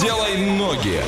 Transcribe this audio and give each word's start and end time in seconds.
Делай 0.00 0.36
ноги. 0.36 1.00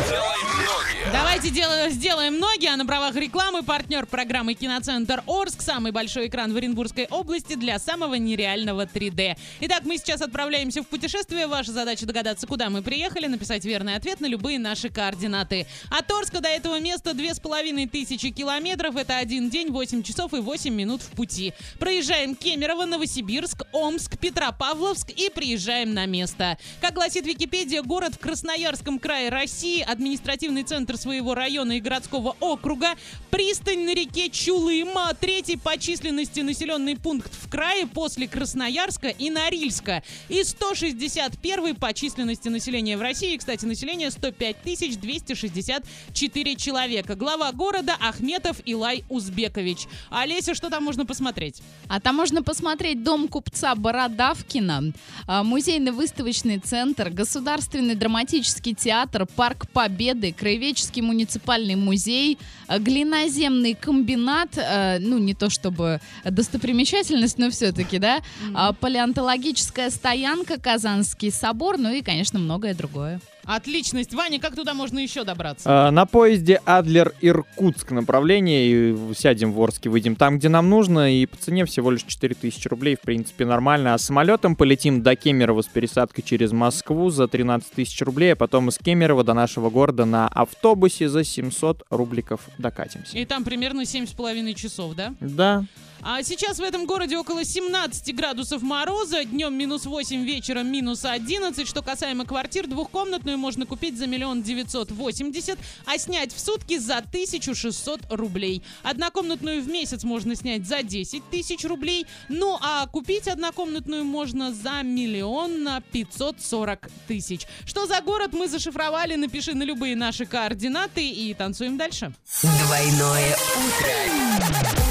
Давайте 1.11 1.49
делаем, 1.49 1.91
сделаем 1.91 2.39
ноги, 2.39 2.67
а 2.67 2.77
на 2.77 2.85
правах 2.85 3.15
рекламы 3.15 3.63
партнер 3.63 4.05
программы 4.05 4.53
«Киноцентр 4.53 5.23
Орск» 5.27 5.63
самый 5.63 5.91
большой 5.91 6.29
экран 6.29 6.53
в 6.53 6.57
Оренбургской 6.57 7.07
области 7.07 7.55
для 7.55 7.79
самого 7.79 8.17
нереального 8.17 8.85
3D. 8.85 9.37
Итак, 9.61 9.85
мы 9.85 9.97
сейчас 9.97 10.21
отправляемся 10.21 10.83
в 10.83 10.87
путешествие. 10.87 11.47
Ваша 11.47 11.73
задача 11.73 12.05
догадаться, 12.05 12.47
куда 12.47 12.69
мы 12.69 12.83
приехали, 12.83 13.27
написать 13.27 13.65
верный 13.65 13.95
ответ 13.95 14.21
на 14.21 14.27
любые 14.27 14.59
наши 14.59 14.91
координаты. 14.91 15.67
От 15.91 16.11
Орска 16.11 16.41
до 16.41 16.49
этого 16.49 16.79
места 16.79 17.15
две 17.15 17.33
с 17.33 17.41
половиной 17.41 17.87
тысячи 17.87 18.29
километров. 18.29 18.97
Это 18.97 19.17
один 19.17 19.49
день, 19.49 19.71
8 19.71 20.03
часов 20.03 20.35
и 20.35 20.41
8 20.41 20.75
минут 20.75 21.01
в 21.01 21.09
пути. 21.13 21.55
Проезжаем 21.79 22.35
Кемерово, 22.35 22.85
Новосибирск, 22.85 23.63
Омск, 23.73 24.19
Петропавловск 24.19 25.09
и 25.11 25.31
приезжаем 25.31 25.95
на 25.95 26.05
место. 26.05 26.59
Как 26.83 26.93
гласит 26.93 27.25
Википедия, 27.25 27.83
город 27.83 28.15
в 28.15 28.19
Красноярском 28.19 28.99
крае 28.99 29.31
России, 29.31 29.81
административный 29.81 30.65
центр 30.65 30.98
своего 30.99 31.35
района 31.35 31.79
и 31.79 31.81
городского 31.81 32.37
округа, 32.41 32.95
пристань 33.31 33.85
на 33.85 33.95
реке 33.95 34.29
Чулым, 34.29 34.97
а 34.99 35.15
третий 35.15 35.57
по 35.57 35.79
численности 35.79 36.41
населенный 36.41 36.97
пункт 36.97 37.33
в 37.33 37.49
крае 37.49 37.87
после 37.87 38.29
Красноярска 38.29 39.09
и 39.09 39.31
Норильска. 39.31 40.03
И 40.29 40.43
161 40.43 41.77
по 41.77 41.93
численности 41.95 42.49
населения 42.49 42.97
в 42.97 43.01
России, 43.01 43.37
кстати, 43.37 43.65
население 43.65 44.11
105 44.11 44.57
264 45.01 46.57
человека. 46.57 47.15
Глава 47.15 47.53
города 47.53 47.97
Ахметов 48.01 48.61
Илай 48.65 49.05
Узбекович. 49.09 49.87
Олеся, 50.11 50.55
что 50.55 50.69
там 50.69 50.85
можно 50.85 51.07
посмотреть? 51.07 51.63
А 51.89 52.01
там 52.01 52.17
можно 52.17 52.43
посмотреть 52.43 53.03
дом 53.03 53.29
купца 53.29 53.75
Бородавкина, 53.75 54.93
а, 55.27 55.43
музейно-выставочный 55.43 56.59
центр, 56.59 57.11
государственный 57.11 57.95
драматический 57.95 58.75
театр, 58.75 59.27
парк 59.27 59.71
Победы, 59.71 60.33
краеведческий 60.33 60.88
муниципальный 60.97 61.77
музей, 61.77 62.39
а, 62.67 62.79
глиноземный 62.79 63.75
комбинат, 63.75 64.59
а, 64.59 64.99
ну 64.99 65.19
не 65.19 65.35
то 65.35 65.51
чтобы 65.51 66.01
достопримечательность, 66.25 67.39
но 67.39 67.51
все-таки, 67.51 67.99
да, 67.99 68.21
а, 68.55 68.73
палеонтологическая 68.73 69.91
стоянка, 69.91 70.59
Казанский 70.59 71.31
собор, 71.31 71.79
ну 71.79 71.93
и, 71.93 72.03
конечно, 72.03 72.39
многое 72.39 72.75
другое. 72.75 73.21
Отличность. 73.49 74.13
Ваня, 74.13 74.39
как 74.39 74.55
туда 74.55 74.75
можно 74.75 74.99
еще 74.99 75.25
добраться? 75.25 75.65
А, 75.65 75.91
На 75.91 76.05
поезде 76.05 76.61
Адлер-Иркутск 76.67 77.93
направление. 77.95 78.69
И 78.93 79.15
сядем 79.15 79.53
в 79.55 79.63
Орске, 79.63 79.89
выйдем 79.89 80.17
там, 80.17 80.39
где 80.39 80.51
нам 80.51 80.69
нужно. 80.69 81.15
И 81.15 81.25
по 81.25 81.35
цене 81.39 81.65
всего 81.65 81.91
лишь 81.91 82.03
4000 82.03 82.69
рублей. 82.69 82.97
В 82.97 83.01
принципе, 83.01 83.47
нормально. 83.47 83.95
А 83.95 83.99
самолетом 83.99 84.55
полетим 84.55 85.03
до 85.03 85.17
Кемерово 85.17 85.63
с 85.63 85.67
пересадкой 85.67 86.25
через 86.25 86.53
Москву 86.53 87.09
за 87.09 87.27
13 87.27 87.71
тысяч 87.73 87.99
рублей. 88.03 88.35
А 88.35 88.37
потом 88.37 88.69
из 88.69 88.77
Кемерово 88.77 89.25
до 89.25 89.33
нашего 89.33 89.71
города 89.71 90.05
на 90.05 90.29
автобусе 90.29 91.09
за 91.09 91.25
700 91.25 91.85
рубликов 91.89 92.43
докатимся. 92.59 93.17
И 93.17 93.25
там 93.25 93.45
примерно 93.45 93.81
7,5 93.81 94.53
часов, 94.53 94.95
да? 94.95 95.15
Да. 95.21 95.65
А 96.01 96.23
сейчас 96.23 96.59
в 96.59 96.63
этом 96.63 96.87
городе 96.87 97.19
около 97.19 97.45
17 97.45 98.15
градусов 98.15 98.63
мороза, 98.63 99.25
днем 99.25 99.55
минус 99.55 99.85
8, 99.85 100.25
вечером 100.25 100.71
минус 100.71 101.05
11. 101.05 101.67
Что 101.67 101.83
касаемо 101.83 102.25
квартир, 102.25 102.69
двухкомнатную 102.69 103.37
можно 103.37 103.67
купить 103.67 103.99
за 103.99 104.07
миллион 104.07 104.43
девятьсот 104.43 104.93
восемьдесят, 104.93 105.59
а 105.87 105.99
снять 105.99 106.33
в 106.33 106.39
сутки 106.39 106.79
за 106.79 106.99
1600 106.99 108.13
рублей. 108.13 108.63
Однокомнатную 108.83 109.61
в 109.61 109.69
месяц 109.69 110.05
можно 110.05 110.37
снять 110.37 110.67
за 110.67 110.83
10 110.83 111.29
тысяч 111.31 111.65
рублей, 111.65 112.07
ну 112.29 112.57
а 112.61 112.87
купить 112.87 113.27
однокомнатную 113.27 114.05
можно 114.05 114.53
за 114.53 114.83
миллион 114.83 115.65
на 115.65 115.81
540 115.81 116.89
тысяч. 117.09 117.47
Что 117.67 117.87
за 117.87 118.01
город 118.01 118.33
мы 118.33 118.49
зашифровали, 118.49 119.17
напиши 119.17 119.55
на 119.55 119.65
любые 119.65 119.97
наши 119.97 120.27
координаты 120.27 121.09
и 121.09 121.35
танцуем 121.35 121.77
дальше. 121.77 122.13
Двойное 122.43 123.37
утро. 123.57 124.88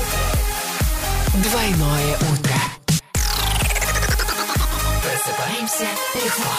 Двойное 1.43 2.15
утро. 2.15 2.55
Просыпаемся 5.03 5.87
легко. 6.15 6.49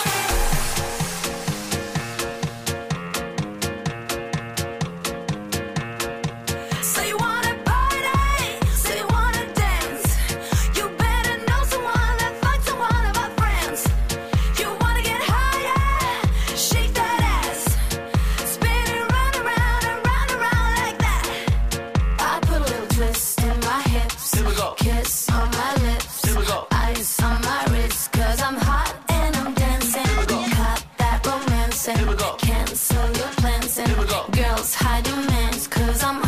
Here 31.87 32.07
we 32.07 32.17
go. 32.17 32.35
Cancel 32.39 33.07
your 33.17 33.29
plans 33.37 33.79
and 33.79 33.89
Here 33.89 33.99
we 33.99 34.07
go. 34.07 34.27
girls 34.33 34.75
hide 34.75 35.07
your 35.07 35.17
mans, 35.31 35.69
cause 35.69 36.03
I'm 36.03 36.28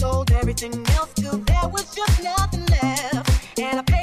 Sold 0.00 0.32
everything 0.32 0.72
else 0.96 1.12
till 1.12 1.36
there 1.36 1.68
was 1.68 1.94
just 1.94 2.22
nothing 2.22 2.64
left. 2.70 3.58
And 3.58 3.80
I 3.80 3.82
paid 3.82 3.99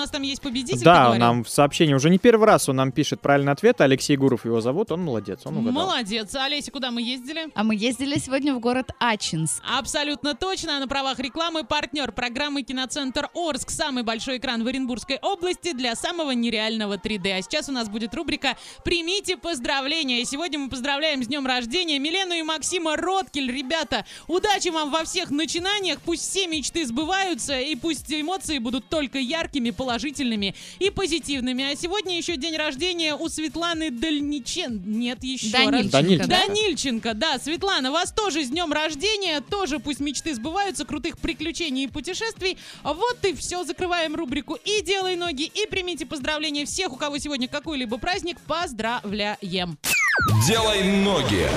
нас 0.00 0.10
там 0.10 0.22
есть 0.22 0.40
победитель, 0.42 0.82
Да, 0.84 1.04
говорил? 1.06 1.20
нам 1.20 1.44
в 1.44 1.48
сообщении 1.50 1.94
уже 1.94 2.10
не 2.10 2.18
первый 2.18 2.46
раз 2.46 2.68
он 2.68 2.76
нам 2.76 2.92
пишет 2.92 3.20
правильный 3.20 3.52
ответ. 3.52 3.80
Алексей 3.80 4.16
Гуров 4.16 4.44
его 4.44 4.60
зовут, 4.60 4.90
он 4.92 5.02
молодец, 5.02 5.40
он 5.44 5.58
угадал. 5.58 5.72
Молодец. 5.86 6.34
Олеся, 6.34 6.70
куда 6.70 6.90
мы 6.90 7.02
ездили? 7.02 7.48
А 7.54 7.62
мы 7.64 7.74
ездили 7.76 8.18
сегодня 8.18 8.54
в 8.54 8.60
город 8.60 8.90
Ачинск. 8.98 9.62
Абсолютно 9.66 10.34
точно. 10.34 10.78
На 10.80 10.88
правах 10.88 11.18
рекламы 11.18 11.64
партнер 11.64 12.12
программы 12.12 12.62
«Киноцентр 12.62 13.28
Орск». 13.34 13.70
Самый 13.70 14.02
большой 14.02 14.38
экран 14.38 14.64
в 14.64 14.66
Оренбургской 14.66 15.18
области 15.20 15.72
для 15.72 15.94
самого 15.94 16.30
нереального 16.32 16.96
3D. 16.96 17.38
А 17.38 17.42
сейчас 17.42 17.68
у 17.68 17.72
нас 17.72 17.88
будет 17.88 18.14
рубрика 18.14 18.56
«Примите 18.84 19.36
поздравления». 19.36 20.20
И 20.22 20.24
сегодня 20.24 20.58
мы 20.58 20.68
поздравляем 20.70 21.22
с 21.22 21.26
днем 21.26 21.46
рождения 21.46 21.98
Милену 21.98 22.34
и 22.34 22.42
Максима 22.42 22.96
Роткель. 22.96 23.50
Ребята, 23.50 24.04
удачи 24.28 24.68
вам 24.68 24.90
во 24.90 25.04
всех 25.04 25.30
начинаниях. 25.30 26.00
Пусть 26.00 26.22
все 26.28 26.46
мечты 26.46 26.86
сбываются 26.86 27.58
и 27.58 27.74
пусть 27.74 28.10
эмоции 28.12 28.58
будут 28.58 28.88
только 28.88 29.18
яркими, 29.18 29.70
положительными 29.70 29.89
и 30.78 30.90
позитивными. 30.90 31.72
А 31.72 31.76
сегодня 31.76 32.16
еще 32.16 32.36
день 32.36 32.56
рождения 32.56 33.14
у 33.14 33.28
Светланы 33.28 33.90
Дальничен. 33.90 34.82
Нет, 34.84 35.22
еще 35.22 35.56
раз. 35.68 35.86
Данильченко, 35.86 35.90
Данильченко. 35.90 36.28
да? 36.28 36.46
Данильченко, 36.46 37.14
да, 37.14 37.38
Светлана, 37.38 37.90
вас 37.90 38.12
тоже 38.12 38.44
с 38.44 38.48
днем 38.48 38.72
рождения, 38.72 39.40
тоже 39.40 39.78
пусть 39.78 40.00
мечты 40.00 40.34
сбываются, 40.34 40.84
крутых 40.84 41.18
приключений 41.18 41.84
и 41.84 41.88
путешествий. 41.88 42.58
Вот 42.82 43.24
и 43.24 43.34
все, 43.34 43.64
закрываем 43.64 44.14
рубрику 44.14 44.54
и 44.54 44.82
делай 44.82 45.16
ноги, 45.16 45.44
и 45.44 45.66
примите 45.66 46.06
поздравления 46.06 46.64
всех, 46.66 46.92
у 46.92 46.96
кого 46.96 47.18
сегодня 47.18 47.48
какой-либо 47.48 47.98
праздник, 47.98 48.40
поздравляем. 48.46 49.78
Делай 50.46 50.82
ноги. 50.82 51.48